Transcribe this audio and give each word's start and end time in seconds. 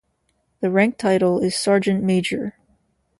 The 0.61 0.71
rank 0.71 0.97
title 0.97 1.37
is 1.37 1.55
sergeant 1.55 2.03
major. 2.03 2.57